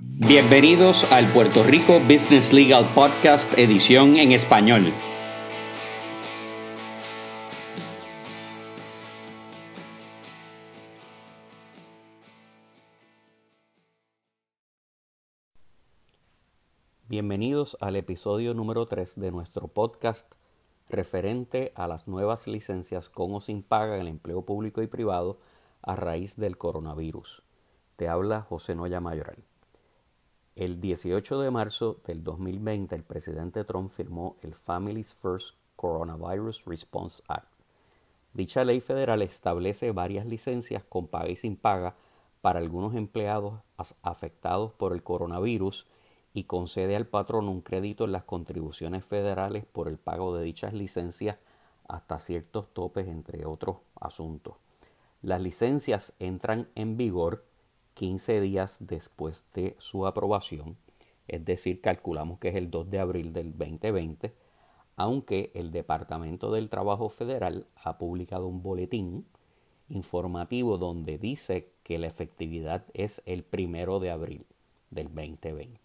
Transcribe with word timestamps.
Bienvenidos 0.00 1.10
al 1.10 1.32
Puerto 1.32 1.64
Rico 1.64 1.98
Business 1.98 2.52
Legal 2.52 2.94
Podcast 2.94 3.52
edición 3.58 4.16
en 4.16 4.30
español. 4.30 4.92
Bienvenidos 17.08 17.76
al 17.80 17.96
episodio 17.96 18.54
número 18.54 18.86
3 18.86 19.18
de 19.18 19.32
nuestro 19.32 19.66
podcast 19.66 20.32
referente 20.88 21.72
a 21.74 21.88
las 21.88 22.06
nuevas 22.06 22.46
licencias 22.46 23.08
con 23.08 23.34
o 23.34 23.40
sin 23.40 23.64
paga 23.64 23.96
en 23.96 24.02
el 24.02 24.06
empleo 24.06 24.42
público 24.42 24.80
y 24.80 24.86
privado 24.86 25.40
a 25.82 25.96
raíz 25.96 26.36
del 26.36 26.56
coronavirus. 26.56 27.42
Te 27.96 28.06
habla 28.06 28.42
José 28.42 28.76
Noya 28.76 29.00
Mayoral. 29.00 29.47
El 30.58 30.80
18 30.80 31.40
de 31.40 31.52
marzo 31.52 32.00
del 32.04 32.24
2020 32.24 32.92
el 32.96 33.04
presidente 33.04 33.62
Trump 33.62 33.88
firmó 33.90 34.34
el 34.42 34.56
Families 34.56 35.14
First 35.14 35.54
Coronavirus 35.76 36.64
Response 36.64 37.22
Act. 37.28 37.46
Dicha 38.34 38.64
ley 38.64 38.80
federal 38.80 39.22
establece 39.22 39.92
varias 39.92 40.26
licencias 40.26 40.82
con 40.82 41.06
paga 41.06 41.28
y 41.28 41.36
sin 41.36 41.54
paga 41.54 41.94
para 42.40 42.58
algunos 42.58 42.96
empleados 42.96 43.60
afectados 44.02 44.72
por 44.72 44.92
el 44.92 45.04
coronavirus 45.04 45.86
y 46.34 46.42
concede 46.42 46.96
al 46.96 47.06
patrón 47.06 47.48
un 47.48 47.60
crédito 47.60 48.06
en 48.06 48.10
las 48.10 48.24
contribuciones 48.24 49.04
federales 49.04 49.64
por 49.64 49.86
el 49.86 49.96
pago 49.96 50.36
de 50.36 50.42
dichas 50.42 50.72
licencias 50.72 51.36
hasta 51.86 52.18
ciertos 52.18 52.66
topes, 52.74 53.06
entre 53.06 53.46
otros 53.46 53.76
asuntos. 54.00 54.56
Las 55.22 55.40
licencias 55.40 56.14
entran 56.18 56.68
en 56.74 56.96
vigor 56.96 57.44
15 57.98 58.40
días 58.40 58.76
después 58.86 59.44
de 59.54 59.74
su 59.80 60.06
aprobación, 60.06 60.76
es 61.26 61.44
decir, 61.44 61.80
calculamos 61.80 62.38
que 62.38 62.50
es 62.50 62.54
el 62.54 62.70
2 62.70 62.90
de 62.90 63.00
abril 63.00 63.32
del 63.32 63.58
2020, 63.58 64.36
aunque 64.94 65.50
el 65.56 65.72
Departamento 65.72 66.52
del 66.52 66.70
Trabajo 66.70 67.08
Federal 67.08 67.66
ha 67.74 67.98
publicado 67.98 68.46
un 68.46 68.62
boletín 68.62 69.26
informativo 69.88 70.78
donde 70.78 71.18
dice 71.18 71.72
que 71.82 71.98
la 71.98 72.06
efectividad 72.06 72.84
es 72.94 73.20
el 73.26 73.42
primero 73.42 73.98
de 73.98 74.12
abril 74.12 74.46
del 74.90 75.08
2020. 75.08 75.80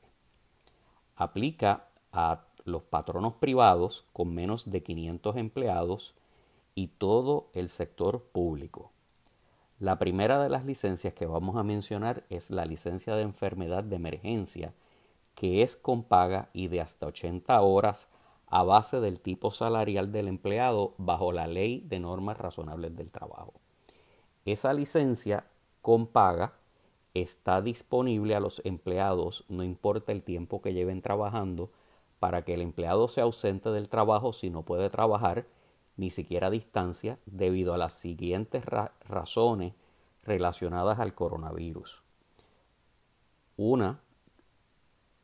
Aplica 1.16 1.88
a 2.12 2.46
los 2.64 2.84
patronos 2.84 3.34
privados 3.34 4.06
con 4.14 4.36
menos 4.36 4.70
de 4.70 4.84
500 4.84 5.36
empleados 5.38 6.14
y 6.76 6.90
todo 6.90 7.50
el 7.54 7.70
sector 7.70 8.22
público. 8.32 8.93
La 9.80 9.98
primera 9.98 10.42
de 10.42 10.50
las 10.50 10.66
licencias 10.66 11.14
que 11.14 11.26
vamos 11.26 11.56
a 11.56 11.64
mencionar 11.64 12.24
es 12.30 12.52
la 12.52 12.66
licencia 12.66 13.16
de 13.16 13.24
enfermedad 13.24 13.84
de 13.84 13.96
emergencia, 13.96 14.74
que 15.36 15.64
es 15.64 15.76
con 15.76 16.04
paga 16.04 16.50
y 16.54 16.68
de 16.68 16.80
hasta 16.80 17.08
80 17.08 17.60
horas 17.62 18.08
a 18.48 18.64
base 18.64 19.00
del 19.00 19.20
tipo 19.20 19.50
salarial 19.50 20.12
del 20.12 20.28
empleado 20.28 20.94
bajo 20.98 21.32
la 21.32 21.48
ley 21.48 21.84
de 21.88 22.00
normas 22.00 22.38
razonables 22.38 22.96
del 22.96 23.10
trabajo. 23.10 23.54
Esa 24.46 24.74
licencia 24.74 25.48
con 25.82 26.06
paga 26.06 26.54
está 27.16 27.62
disponible 27.62 28.36
a 28.36 28.40
los 28.40 28.62
empleados, 28.66 29.44
no 29.50 29.64
importa 29.64 30.12
el 30.12 30.22
tiempo 30.22 30.62
que 30.62 30.74
lleven 30.74 31.02
trabajando, 31.02 31.72
para 32.20 32.44
que 32.44 32.54
el 32.54 32.62
empleado 32.62 33.08
se 33.08 33.22
ausente 33.22 33.70
del 33.72 33.90
trabajo 33.90 34.34
si 34.34 34.50
no 34.50 34.62
puede 34.62 34.90
trabajar 34.90 35.46
ni 35.98 36.10
siquiera 36.10 36.50
distancia, 36.50 37.20
debido 37.26 37.74
a 37.74 37.78
las 37.78 37.94
siguientes 37.94 38.64
razones 38.66 39.74
relacionadas 40.24 41.00
al 41.00 41.14
coronavirus. 41.14 42.02
Una, 43.58 44.00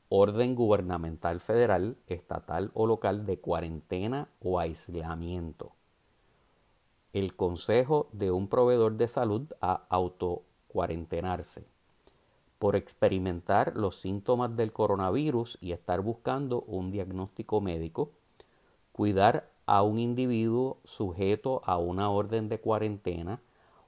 orden 0.09 0.56
gubernamental 0.56 1.39
federal, 1.39 1.98
estatal 2.08 2.72
o 2.73 2.88
local 2.88 3.26
de 3.26 3.39
cuarentena 3.39 4.28
o 4.42 4.59
aislamiento. 4.59 5.73
El 7.14 7.36
consejo 7.36 8.10
de 8.11 8.32
un 8.32 8.48
proveedor 8.48 8.98
de 8.98 9.08
salud 9.08 9.52
a 9.61 9.86
autocuarentenarse 9.89 11.66
por 12.60 12.76
experimentar 12.76 13.76
los 13.77 13.95
síntomas 13.95 14.55
del 14.55 14.73
coronavirus 14.73 15.58
y 15.61 15.72
estar 15.72 16.02
buscando 16.02 16.61
un 16.64 16.92
diagnóstico 16.92 17.61
médico, 17.61 18.11
cuidar 18.92 19.49
a 19.69 19.83
un 19.83 19.99
individuo 19.99 20.80
sujeto 20.83 21.61
a 21.63 21.77
una 21.77 22.09
orden 22.09 22.49
de 22.49 22.59
cuarentena 22.59 23.39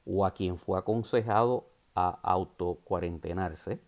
o 0.06 0.28
a 0.28 0.32
quien 0.36 0.60
fue 0.60 0.78
aconsejado 0.78 1.66
a 1.96 2.20
autocuarentenarse 2.22 3.80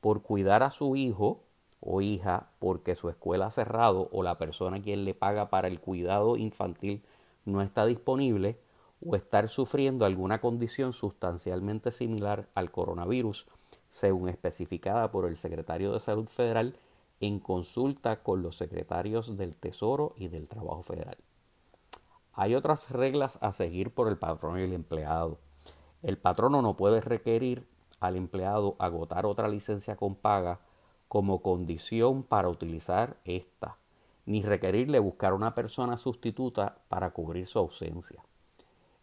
por 0.00 0.22
cuidar 0.22 0.62
a 0.62 0.70
su 0.70 0.94
hijo 0.94 1.42
o 1.80 2.00
hija 2.00 2.50
porque 2.60 2.94
su 2.94 3.08
escuela 3.08 3.46
ha 3.46 3.50
cerrado 3.50 4.08
o 4.12 4.22
la 4.22 4.38
persona 4.38 4.80
quien 4.80 5.04
le 5.04 5.14
paga 5.14 5.50
para 5.50 5.66
el 5.66 5.80
cuidado 5.80 6.36
infantil 6.36 7.02
no 7.44 7.60
está 7.60 7.84
disponible 7.84 8.60
o 9.04 9.16
estar 9.16 9.48
sufriendo 9.48 10.04
alguna 10.04 10.40
condición 10.40 10.92
sustancialmente 10.92 11.90
similar 11.90 12.50
al 12.54 12.70
coronavirus, 12.70 13.48
según 13.88 14.28
especificada 14.28 15.10
por 15.10 15.26
el 15.26 15.36
secretario 15.36 15.92
de 15.92 15.98
Salud 15.98 16.28
Federal 16.28 16.76
en 17.20 17.40
consulta 17.40 18.22
con 18.22 18.42
los 18.42 18.56
secretarios 18.56 19.36
del 19.36 19.56
Tesoro 19.56 20.14
y 20.16 20.28
del 20.28 20.48
Trabajo 20.48 20.82
Federal. 20.82 21.18
Hay 22.32 22.54
otras 22.54 22.90
reglas 22.90 23.38
a 23.40 23.52
seguir 23.52 23.92
por 23.92 24.08
el 24.08 24.16
patrono 24.16 24.60
y 24.60 24.62
el 24.62 24.72
empleado. 24.72 25.38
El 26.02 26.18
patrono 26.18 26.62
no 26.62 26.76
puede 26.76 27.00
requerir 27.00 27.66
al 28.00 28.16
empleado 28.16 28.76
agotar 28.78 29.26
otra 29.26 29.48
licencia 29.48 29.96
con 29.96 30.14
paga 30.14 30.60
como 31.08 31.42
condición 31.42 32.22
para 32.22 32.48
utilizar 32.48 33.16
esta, 33.24 33.78
ni 34.24 34.42
requerirle 34.42 34.98
buscar 34.98 35.34
una 35.34 35.54
persona 35.54 35.96
sustituta 35.96 36.78
para 36.88 37.10
cubrir 37.10 37.46
su 37.46 37.58
ausencia. 37.58 38.22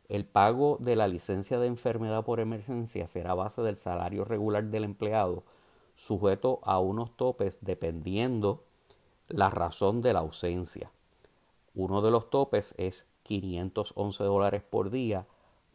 El 0.07 0.25
pago 0.25 0.77
de 0.79 0.95
la 0.95 1.07
licencia 1.07 1.57
de 1.59 1.67
enfermedad 1.67 2.23
por 2.23 2.39
emergencia 2.39 3.07
será 3.07 3.33
base 3.33 3.63
del 3.63 3.75
salario 3.75 4.23
regular 4.23 4.63
del 4.65 4.83
empleado 4.83 5.43
sujeto 5.95 6.59
a 6.63 6.79
unos 6.79 7.15
topes 7.15 7.59
dependiendo 7.61 8.63
la 9.27 9.49
razón 9.49 10.01
de 10.01 10.13
la 10.13 10.19
ausencia. 10.19 10.91
Uno 11.73 12.01
de 12.01 12.11
los 12.11 12.29
topes 12.29 12.75
es 12.77 13.07
511 13.23 14.23
dólares 14.23 14.63
por 14.63 14.91
día 14.91 15.25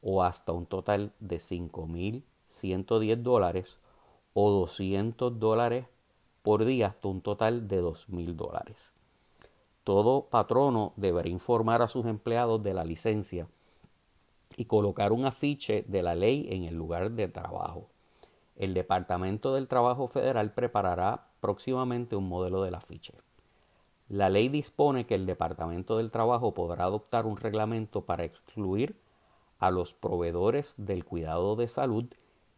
o 0.03 0.22
hasta 0.22 0.53
un 0.53 0.66
total 0.66 1.12
de 1.20 1.36
5.110 1.36 3.16
dólares 3.16 3.78
o 4.34 4.50
200 4.50 5.38
dólares 5.38 5.86
por 6.42 6.64
día 6.64 6.88
hasta 6.88 7.09
un 7.09 7.20
total 7.20 7.69
de 7.69 7.82
2.000 7.82 8.34
dólares. 8.34 8.92
Todo 9.84 10.26
patrono 10.26 10.92
deberá 10.97 11.28
informar 11.28 11.82
a 11.82 11.88
sus 11.88 12.06
empleados 12.06 12.62
de 12.62 12.75
la 12.75 12.84
licencia 12.84 13.48
y 14.56 14.66
colocar 14.66 15.12
un 15.12 15.25
afiche 15.25 15.84
de 15.88 16.03
la 16.03 16.14
ley 16.14 16.47
en 16.50 16.64
el 16.64 16.75
lugar 16.75 17.10
de 17.10 17.28
trabajo. 17.28 17.88
El 18.60 18.75
Departamento 18.75 19.54
del 19.54 19.69
Trabajo 19.69 20.06
Federal 20.06 20.53
preparará 20.53 21.28
próximamente 21.41 22.15
un 22.15 22.28
modelo 22.28 22.62
del 22.62 22.75
afiche. 22.75 23.15
La 24.10 24.28
ley 24.28 24.50
dispone 24.50 25.06
que 25.06 25.15
el 25.15 25.25
Departamento 25.25 25.97
del 25.97 26.10
Trabajo 26.10 26.53
podrá 26.53 26.84
adoptar 26.84 27.25
un 27.25 27.38
reglamento 27.38 28.04
para 28.04 28.25
excluir 28.25 29.00
a 29.59 29.71
los 29.71 29.94
proveedores 29.94 30.75
del 30.76 31.06
cuidado 31.06 31.56
de 31.56 31.69
salud 31.69 32.04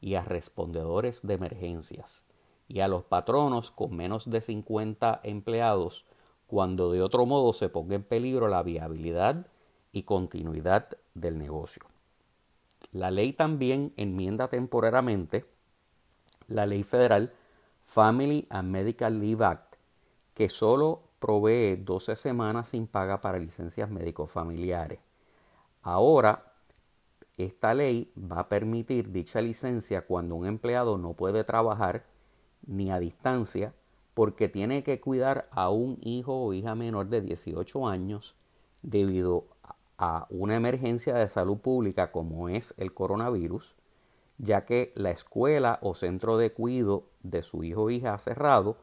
y 0.00 0.16
a 0.16 0.22
respondedores 0.22 1.24
de 1.24 1.34
emergencias 1.34 2.24
y 2.66 2.80
a 2.80 2.88
los 2.88 3.04
patronos 3.04 3.70
con 3.70 3.94
menos 3.94 4.28
de 4.28 4.40
50 4.40 5.20
empleados 5.22 6.04
cuando 6.48 6.90
de 6.90 7.00
otro 7.00 7.26
modo 7.26 7.52
se 7.52 7.68
ponga 7.68 7.94
en 7.94 8.02
peligro 8.02 8.48
la 8.48 8.64
viabilidad 8.64 9.46
y 9.92 10.02
continuidad 10.02 10.88
del 11.14 11.38
negocio. 11.38 11.84
La 12.90 13.12
ley 13.12 13.32
también 13.32 13.92
enmienda 13.96 14.48
temporariamente 14.48 15.46
la 16.48 16.66
ley 16.66 16.82
federal 16.82 17.32
Family 17.82 18.46
and 18.50 18.70
Medical 18.70 19.20
Leave 19.20 19.44
Act, 19.44 19.74
que 20.34 20.48
solo 20.48 21.02
provee 21.18 21.76
12 21.76 22.16
semanas 22.16 22.68
sin 22.68 22.86
paga 22.86 23.20
para 23.20 23.38
licencias 23.38 23.90
médicos 23.90 24.30
familiares. 24.30 24.98
Ahora, 25.82 26.52
esta 27.36 27.74
ley 27.74 28.12
va 28.16 28.40
a 28.40 28.48
permitir 28.48 29.10
dicha 29.10 29.40
licencia 29.40 30.06
cuando 30.06 30.34
un 30.34 30.46
empleado 30.46 30.98
no 30.98 31.14
puede 31.14 31.44
trabajar 31.44 32.04
ni 32.66 32.90
a 32.90 32.98
distancia 32.98 33.74
porque 34.14 34.48
tiene 34.48 34.82
que 34.82 35.00
cuidar 35.00 35.48
a 35.50 35.70
un 35.70 35.98
hijo 36.02 36.34
o 36.44 36.52
hija 36.52 36.74
menor 36.74 37.08
de 37.08 37.20
18 37.20 37.88
años 37.88 38.34
debido 38.82 39.44
a 39.98 40.26
una 40.30 40.56
emergencia 40.56 41.14
de 41.14 41.28
salud 41.28 41.58
pública 41.58 42.10
como 42.12 42.48
es 42.48 42.74
el 42.76 42.92
coronavirus 42.92 43.74
ya 44.38 44.64
que 44.64 44.92
la 44.94 45.10
escuela 45.10 45.78
o 45.82 45.94
centro 45.94 46.36
de 46.36 46.52
cuidado 46.52 47.04
de 47.22 47.42
su 47.42 47.64
hijo 47.64 47.84
o 47.84 47.90
hija 47.90 48.14
ha 48.14 48.18
cerrado, 48.18 48.76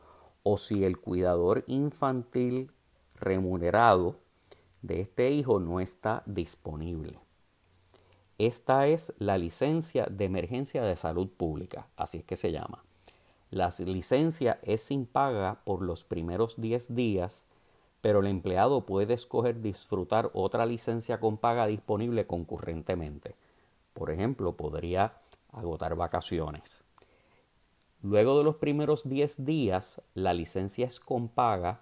o 0.43 0.57
si 0.57 0.85
el 0.85 0.99
cuidador 0.99 1.63
infantil 1.67 2.71
remunerado 3.15 4.15
de 4.81 5.01
este 5.01 5.31
hijo 5.31 5.59
no 5.59 5.79
está 5.79 6.23
disponible. 6.25 7.19
Esta 8.37 8.87
es 8.87 9.13
la 9.17 9.37
licencia 9.37 10.05
de 10.09 10.25
emergencia 10.25 10.81
de 10.81 10.95
salud 10.95 11.27
pública, 11.27 11.87
así 11.97 12.19
es 12.19 12.23
que 12.23 12.37
se 12.37 12.53
llama. 12.53 12.83
La 13.51 13.73
licencia 13.79 14.59
es 14.61 14.81
sin 14.81 15.05
paga 15.05 15.59
por 15.65 15.81
los 15.81 16.05
primeros 16.05 16.61
10 16.61 16.95
días, 16.95 17.45
pero 17.99 18.19
el 18.19 18.27
empleado 18.27 18.85
puede 18.85 19.15
escoger 19.15 19.61
disfrutar 19.61 20.29
otra 20.33 20.65
licencia 20.65 21.19
con 21.19 21.37
paga 21.37 21.67
disponible 21.67 22.27
concurrentemente. 22.27 23.35
Por 23.93 24.11
ejemplo, 24.11 24.55
podría 24.55 25.13
agotar 25.51 25.95
vacaciones. 25.95 26.81
Luego 28.01 28.37
de 28.37 28.43
los 28.43 28.55
primeros 28.55 29.07
10 29.07 29.45
días, 29.45 30.01
la 30.13 30.33
licencia 30.33 30.87
es 30.87 30.99
con 30.99 31.27
paga 31.27 31.81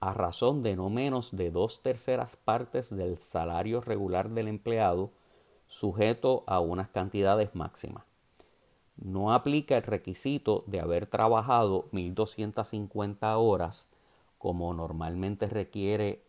a 0.00 0.14
razón 0.14 0.62
de 0.62 0.76
no 0.76 0.90
menos 0.90 1.34
de 1.36 1.50
dos 1.50 1.82
terceras 1.82 2.36
partes 2.36 2.94
del 2.94 3.18
salario 3.18 3.80
regular 3.80 4.30
del 4.30 4.46
empleado, 4.46 5.10
sujeto 5.66 6.44
a 6.46 6.60
unas 6.60 6.88
cantidades 6.88 7.54
máximas. 7.54 8.04
No 8.96 9.32
aplica 9.32 9.76
el 9.76 9.82
requisito 9.82 10.64
de 10.66 10.80
haber 10.80 11.06
trabajado 11.06 11.88
1.250 11.92 13.36
horas, 13.38 13.86
como 14.38 14.72
normalmente 14.72 15.46
requiere 15.46 16.22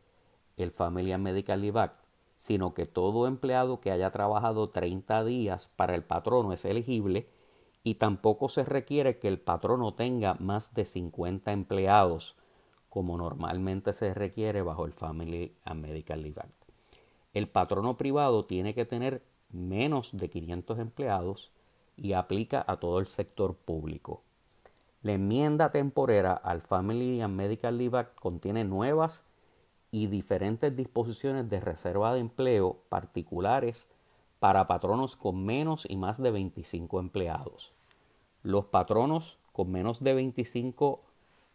el 0.57 0.71
Family 0.71 1.15
Medical 1.17 1.61
Leave 1.61 1.79
Act, 1.79 1.98
sino 2.39 2.73
que 2.73 2.85
todo 2.87 3.27
empleado 3.27 3.81
que 3.81 3.91
haya 3.91 4.11
trabajado 4.11 4.69
30 4.69 5.23
días 5.25 5.69
para 5.75 5.93
el 5.93 6.03
patrono 6.03 6.53
es 6.53 6.65
elegible 6.65 7.27
y 7.83 7.95
tampoco 7.95 8.49
se 8.49 8.63
requiere 8.63 9.19
que 9.19 9.27
el 9.27 9.39
patrono 9.39 9.93
tenga 9.93 10.33
más 10.35 10.73
de 10.73 10.85
50 10.85 11.51
empleados 11.51 12.37
como 12.89 13.17
normalmente 13.17 13.93
se 13.93 14.13
requiere 14.13 14.61
bajo 14.61 14.85
el 14.85 14.93
Family 14.93 15.55
and 15.63 15.81
Medical 15.81 16.23
Leave 16.23 16.41
Act. 16.41 16.63
El 17.33 17.47
patrono 17.47 17.97
privado 17.97 18.45
tiene 18.45 18.73
que 18.73 18.85
tener 18.85 19.21
menos 19.51 20.15
de 20.17 20.29
500 20.29 20.79
empleados 20.79 21.51
y 21.97 22.13
aplica 22.13 22.63
a 22.65 22.77
todo 22.77 22.99
el 22.99 23.07
sector 23.07 23.55
público. 23.55 24.23
La 25.01 25.13
enmienda 25.13 25.71
temporera 25.71 26.33
al 26.33 26.61
Family 26.61 27.21
and 27.21 27.35
Medical 27.35 27.77
Leave 27.77 27.99
Act 27.99 28.19
contiene 28.19 28.63
nuevas 28.63 29.23
y 29.91 30.07
diferentes 30.07 30.75
disposiciones 30.75 31.49
de 31.49 31.59
reserva 31.59 32.13
de 32.13 32.19
empleo 32.19 32.81
particulares 32.89 33.87
para 34.39 34.67
patronos 34.67 35.15
con 35.15 35.43
menos 35.43 35.85
y 35.89 35.97
más 35.97 36.21
de 36.21 36.31
25 36.31 36.99
empleados. 36.99 37.73
Los 38.43 38.65
patronos 38.65 39.37
con 39.51 39.71
menos 39.71 40.01
de 40.01 40.13
25 40.13 41.01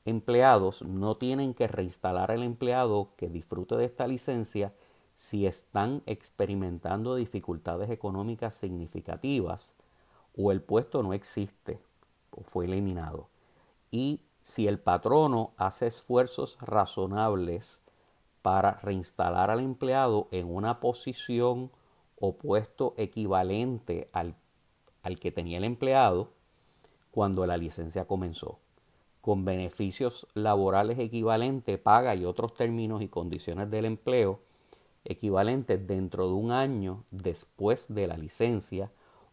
empleados 0.05 0.83
no 0.83 1.17
tienen 1.17 1.55
que 1.55 1.67
reinstalar 1.67 2.31
al 2.31 2.43
empleado 2.43 3.11
que 3.17 3.31
disfrute 3.31 3.77
de 3.77 3.87
esta 3.87 4.07
licencia 4.07 4.75
si 5.15 5.47
están 5.47 6.03
experimentando 6.07 7.15
dificultades 7.15 7.89
económicas 7.91 8.55
significativas 8.55 9.73
o 10.37 10.53
el 10.53 10.61
puesto 10.61 11.03
no 11.03 11.15
existe 11.15 11.81
o 12.33 12.43
fue 12.43 12.67
eliminado. 12.67 13.29
Y 13.91 14.21
si 14.43 14.67
el 14.67 14.79
patrono 14.79 15.53
hace 15.57 15.87
esfuerzos 15.87 16.59
razonables 16.61 17.81
para 18.45 18.73
reinstalar 18.83 19.51
al 19.51 19.61
empleado 19.61 20.29
en 20.31 20.55
una 20.55 20.79
posición 20.79 21.71
o 22.21 22.37
puesto 22.37 22.93
equivalente 22.99 24.11
al, 24.13 24.35
al 25.03 25.19
que 25.19 25.33
tenía 25.33 25.57
el 25.57 25.65
empleado 25.65 26.29
cuando 27.11 27.47
la 27.47 27.57
licencia 27.57 28.05
comenzó 28.05 28.59
con 29.23 29.47
beneficios 29.47 30.29
laborales 30.35 30.99
equivalentes, 30.99 31.79
paga 31.79 32.15
y 32.15 32.27
otros 32.27 32.53
términos 32.53 33.01
y 33.01 33.09
condiciones 33.09 33.71
del 33.71 33.87
empleo 33.87 34.41
equivalentes 35.07 35.87
dentro 35.87 36.27
de 36.27 36.35
un 36.35 36.53
año 36.53 37.05
después 37.11 37.87
de 37.95 38.07
la 38.07 38.19
licencia 38.19 38.91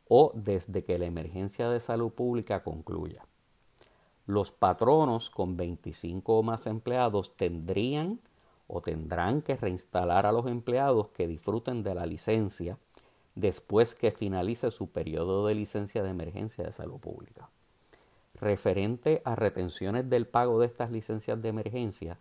o 0.08 0.32
desde 0.34 0.86
que 0.86 0.98
la 0.98 1.08
emergencia 1.08 1.70
de 1.70 1.82
salud 1.82 2.14
pública 2.14 2.64
concluya. 2.64 3.26
Los 4.26 4.54
patronos 4.54 5.30
con 5.30 5.58
25 5.58 6.40
o 6.40 6.42
más 6.42 6.68
empleados 6.68 7.36
tendrían 7.36 8.22
o 8.72 8.82
tendrán 8.82 9.42
que 9.42 9.58
reinstalar 9.58 10.26
a 10.26 10.32
los 10.32 10.48
empleados 10.48 11.10
que 11.10 11.28
disfruten 11.28 11.84
de 11.84 11.94
la 11.94 12.06
licencia 12.06 12.78
después 13.36 13.96
que 13.96 14.12
finalice 14.12 14.72
su 14.72 14.90
periodo 14.90 15.46
de 15.48 15.56
licencia 15.56 16.04
de 16.04 16.10
emergencia 16.10 16.64
de 16.64 16.74
salud 16.74 17.00
pública 17.00 17.50
referente 18.42 19.22
a 19.24 19.36
retenciones 19.36 20.10
del 20.10 20.28
pago 20.28 20.60
de 20.60 20.66
estas 20.66 20.92
licencias 20.92 21.42
de 21.42 21.50
emergencia, 21.50 22.18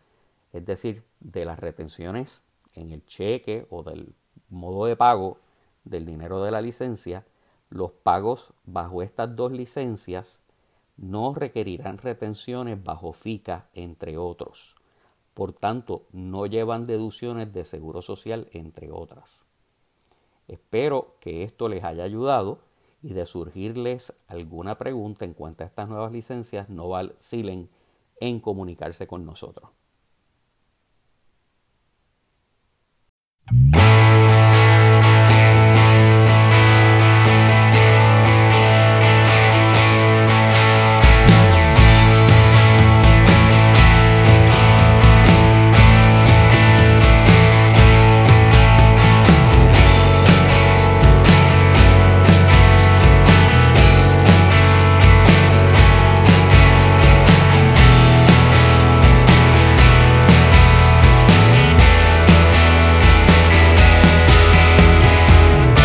es 0.53 0.65
decir, 0.65 1.03
de 1.19 1.45
las 1.47 1.59
retenciones 1.59 2.43
en 2.75 2.93
el 2.93 3.05
cheque 3.07 3.67
o 3.71 3.83
del 3.83 4.15
modo 4.51 4.85
de 4.85 4.97
pago 4.97 5.39
del 5.85 6.05
dinero 6.05 6.43
de 6.43 6.51
la 6.51 6.61
licencia, 6.61 7.25
los 7.71 7.91
pagos 7.91 8.53
bajo 8.65 9.03
estas 9.03 9.35
dos 9.35 9.51
licencias 9.51 10.41
no 10.97 11.33
requerirán 11.33 11.97
retenciones 11.97 12.83
bajo 12.83 13.13
FICA, 13.13 13.69
entre 13.73 14.19
otros. 14.19 14.77
Por 15.41 15.55
tanto, 15.55 16.07
no 16.13 16.45
llevan 16.45 16.87
deducciones 16.87 17.51
de 17.51 17.65
seguro 17.65 18.03
social, 18.03 18.51
entre 18.53 18.91
otras. 18.93 19.41
Espero 20.49 21.17
que 21.19 21.45
esto 21.45 21.71
les 21.71 21.83
haya 21.83 22.05
ayudado 22.05 22.59
y 23.01 23.15
de 23.15 23.25
surgirles 23.25 24.13
alguna 24.27 24.77
pregunta 24.77 25.25
en 25.25 25.33
cuanto 25.33 25.65
a 25.65 25.67
estas 25.67 25.89
nuevas 25.89 26.13
licencias, 26.13 26.69
no 26.69 26.91
vacilen 26.91 27.71
en 28.21 28.39
comunicarse 28.39 29.07
con 29.07 29.25
nosotros. 29.25 29.71